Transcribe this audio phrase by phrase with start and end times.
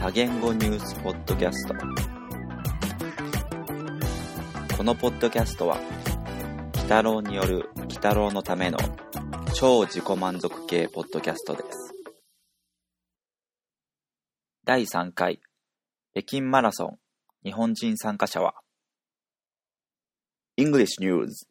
[0.00, 1.74] 多言語ニュースポッドキャスト
[4.74, 5.78] このポッドキャストは
[6.74, 8.78] 鬼太郎による鬼太郎のための
[9.52, 11.92] 超自己満足系ポッドキャストです
[14.64, 15.38] 第3回
[16.14, 16.96] 北京マラソン
[17.44, 18.54] 日本人参加者は
[20.56, 21.46] English News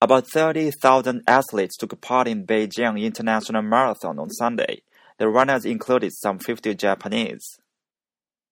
[0.00, 4.82] About 30,000 athletes took part in Beijing International Marathon on Sunday.
[5.22, 7.60] The runners included some 50 Japanese.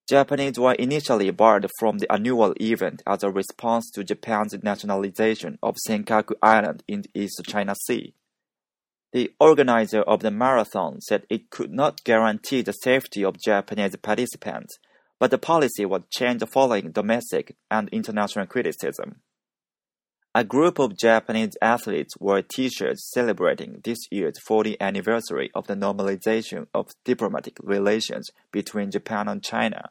[0.08, 5.74] Japanese were initially barred from the annual event as a response to Japan's nationalization of
[5.84, 8.14] Senkaku Island in the East China Sea.
[9.12, 14.78] The organizer of the marathon said it could not guarantee the safety of Japanese participants,
[15.18, 19.22] but the policy was changed following domestic and international criticism.
[20.32, 26.68] A group of Japanese athletes wore t-shirts celebrating this year's 40th anniversary of the normalization
[26.72, 29.90] of diplomatic relations between Japan and China.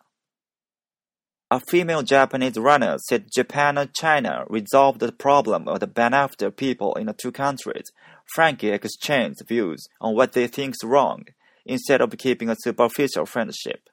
[1.52, 6.50] A female Japanese runner said Japan and China resolved the problem of the ban after
[6.52, 7.92] people in the two countries
[8.34, 11.26] frankly exchanged views on what they think is wrong
[11.66, 13.90] instead of keeping a superficial friendship.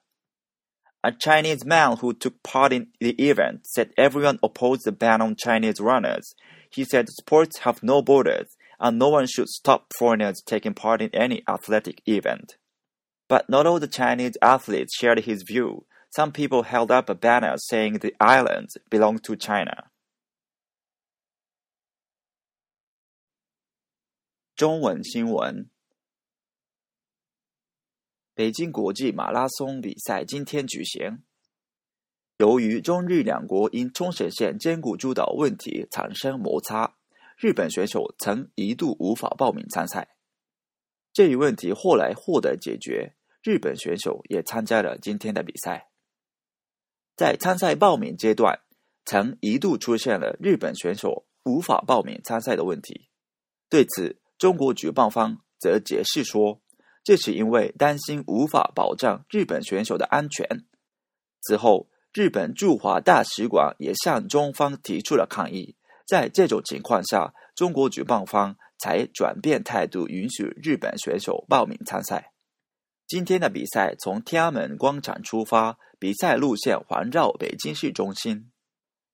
[1.03, 5.35] A Chinese man who took part in the event said everyone opposed the ban on
[5.35, 6.35] Chinese runners.
[6.69, 11.09] He said sports have no borders and no one should stop foreigners taking part in
[11.13, 12.57] any athletic event.
[13.27, 15.85] But not all the Chinese athletes shared his view.
[16.09, 19.91] Some people held up a banner saying the islands belong to China.
[24.61, 25.71] 中文新闻
[28.36, 31.22] 北京国际马拉松比赛今天举行。
[32.36, 36.98] 由于中日两国因冲绳县尖谷诸岛问题产生摩擦，
[37.38, 40.18] 日本选手曾一度无法报名参赛。
[41.14, 45.88] 这一问题后来获得解决，日本选手也参加了今天的比赛。
[47.16, 48.60] 在参赛报名阶段，
[49.06, 53.08] 曾一度出现了日本选手无法报名参赛的问题。
[53.70, 56.60] 对此，中国举办方则解释说。
[57.06, 60.64] 这是因为担心无法保障日本选手的安全。
[61.40, 65.76] 之后，日本驻华大使馆也向中方提出了抗议。
[66.04, 72.32] 在这种情况下，中国举办方才转变态度，允许日本选手报名参赛。
[73.06, 78.50] 今天的比赛从天安门广场出发，比赛路线环绕北京市中心。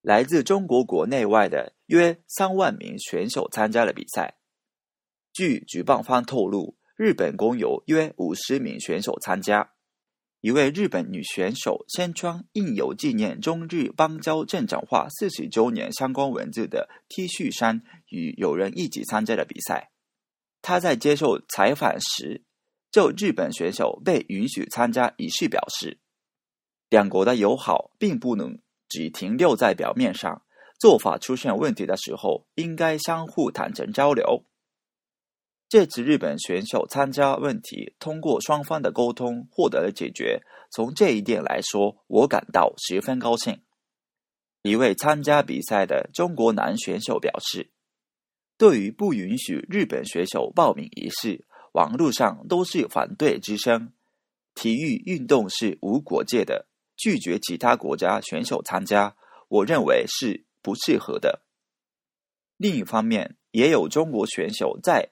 [0.01, 4.39] 来自中国国内外的约三万名选手参加了比赛。
[5.35, 6.75] 据举办方透露。
[7.03, 9.73] 日本共有约五十名选手参加。
[10.41, 19.91] 一位日本女选手身穿印有纪念中日邦交正常化四十周年相关文字的 T 恤衫，与友人一起参加了比赛。
[20.62, 22.45] 她在接受采访时，
[22.93, 25.99] 就日本选手被允许参加仪式表示
[26.89, 30.43] ：“两国的友好并不能只停留在表面上，
[30.79, 34.45] 做法出现问题的时候，应该相互坦诚交流。”
[35.72, 40.43] 这次日本选手参加问题通过双方的沟通获得了解决。
[40.71, 43.59] 从这一点来说，我感到十分高兴。
[44.61, 47.71] 一位参加比赛的中国男选手表示
[48.59, 53.94] ：“对于不允许日本选手报名一事，网络上都是反对之声。
[54.55, 56.66] 体育运动是无国界的，
[56.99, 59.16] 拒绝其他国家选手参加，
[59.49, 61.41] 我认为是不适合的。”
[62.61, 65.12] 另一方面，也有中国选手在。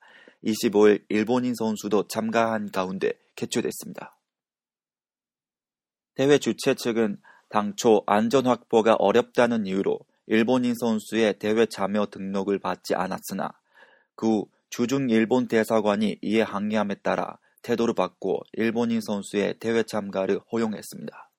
[0.43, 4.17] 25일 일본인 선수도 참가한 가운데 개최됐습니다.
[6.15, 7.17] 대회 주최 측은
[7.49, 13.51] 당초 안전 확보가 어렵다는 이유로 일본인 선수의 대회 참여 등록을 받지 않았으나
[14.15, 21.29] 그 후 주중 일본 대사관이 이에 항의함에 따라 태도를 바꿔 일본인 선수의 대회 참가를 허용했습니다.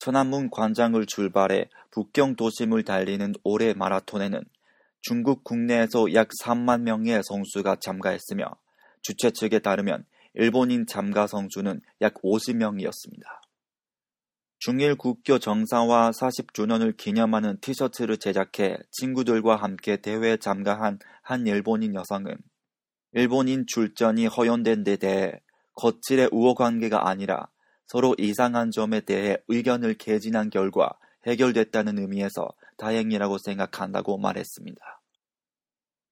[0.00, 4.42] 천안문 광장을 출발해 북경 도심을 달리는 올해 마라톤에는
[5.06, 8.46] 중국 국내에서 약 3만 명의 선수가 참가했으며
[9.02, 13.22] 주최 측에 따르면 일본인 참가 선수는 약 50명이었습니다.
[14.60, 22.38] 중일 국교 정상화 40주년을 기념하는 티셔츠를 제작해 친구들과 함께 대회에 참가한 한 일본인 여성은
[23.12, 25.32] 일본인 출전이 허용된 데 대해
[25.74, 27.48] 거칠의 우호 관계가 아니라
[27.88, 32.48] 서로 이상한 점에 대해 의견을 개진한 결과 해결됐다는 의미에서
[32.84, 35.00] 다행이라고 생각한다고 말했습니다.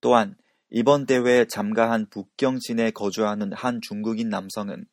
[0.00, 0.36] 또한
[0.70, 4.86] 이번 대회에 참가한 북경신에 거주하는 한 중국인 남성은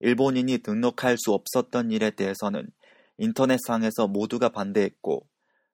[0.00, 2.68] 일본인이 등록할 수 없었던 일에 대해서는
[3.18, 5.24] 인터넷상에서 모두가 반대했고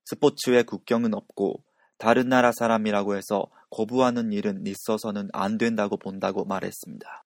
[0.05, 1.65] 스포츠에 국경은 없고
[1.97, 7.25] 다른 나라 사람이라고 해서 거부하는 일은 있어서는 안 된다고 본다고 말했습니다.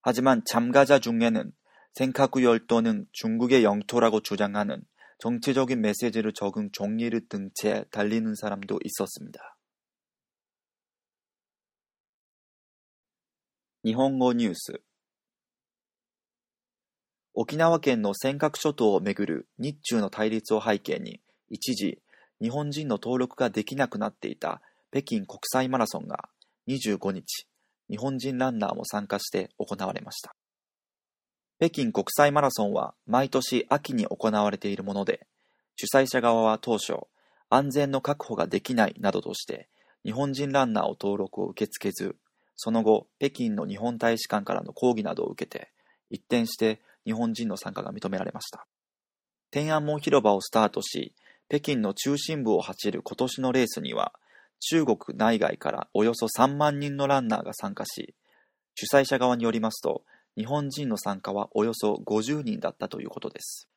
[0.00, 1.52] 하지만 참가자 중에는
[1.92, 4.82] 생카구 열도는 중국의 영토라고 주장하는
[5.21, 9.57] 정치적인 메시지를 적은 종이를 등채 달리는 사람도 있었습니다.
[13.83, 14.73] 일본어 뉴스
[17.39, 22.01] 沖縄県の尖閣諸島をめぐる日中の対立を背景に、一時、
[22.41, 24.59] 日本人の登録ができなくなっていた
[24.91, 26.29] 北京国際マラソンが
[26.67, 27.47] 25日、
[27.91, 30.35] 日本人ランナーも参加して行われました。
[31.62, 35.28] 北京国際マラソンは毎年秋に行われているもので、
[35.76, 36.94] 主催者側は当初、
[37.50, 39.68] 安全の確保ができないなどとして、
[40.04, 42.16] 日本人ランナーを登録を受け付けず、
[42.56, 45.70] その後、北京の日本大使館からの抗議などを受けて、
[46.10, 48.66] 一転して日本人の参加が認められました。
[49.52, 51.14] 天安門広場をスタートし、
[51.48, 54.12] 北京の中心部を走る今年のレースには、
[54.58, 58.16] 中国内外からおよそ3万人のランナーが参加し、
[58.74, 60.02] 主催者側によりますと、
[60.36, 63.68] 日本人の参加はおよそ50人だったということです。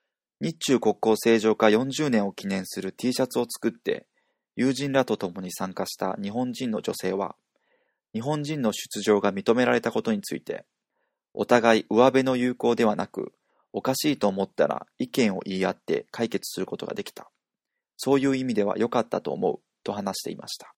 [0.41, 4.05] 日中国交正常化40年を記念する T シャツを作って、
[4.55, 7.35] 友人らと共に参加した日本人の女性は、
[8.13, 10.65] 日本人の出場が認められたことについて、
[11.33, 13.33] お互い上辺の友好ではなく、
[13.73, 17.29] おかしいと思ったら意見を言い合って解決することができた。
[17.97, 20.73] そういう意味では良かったと思う、と話していました。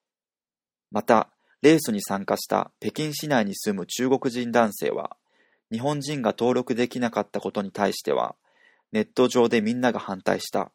[0.89, 1.29] また、
[1.61, 5.17] レースに参加した北京市内に住む中国人男性は、
[5.71, 8.35] 日本人が登録できなかったことに対しては、
[8.91, 10.71] ネット上でみんなが反対した。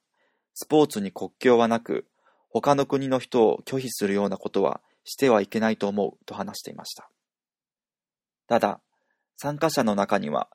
[0.54, 2.06] スポーツに国境はなく、
[2.50, 7.08] 他の国の人を拒否するようなことはしてはいけないと思うと話していました。
[8.46, 8.80] ただ、
[9.36, 10.48] 参加者の中には、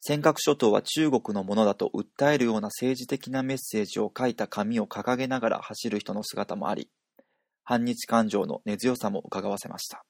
[0.00, 6.88] 尖閣諸島は中国のものだと訴えるような政治的なメッセージを書いた紙を掲げながら走る人の姿もあり、
[7.64, 10.04] 反日感情の根強さも伺わせました。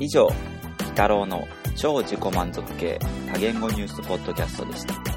[0.00, 0.34] 以上、鬼
[0.90, 1.46] 太郎の
[1.76, 2.98] 超自己満足系
[3.32, 5.13] 多言語ニュースポッドキャストでした。